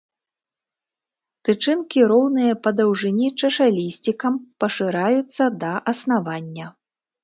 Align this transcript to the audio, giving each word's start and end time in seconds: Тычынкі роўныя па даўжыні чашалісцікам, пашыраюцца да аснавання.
Тычынкі 1.49 1.99
роўныя 2.13 2.57
па 2.65 2.69
даўжыні 2.79 3.27
чашалісцікам, 3.39 4.33
пашыраюцца 4.67 5.43
да 5.65 5.71
аснавання. 5.97 6.67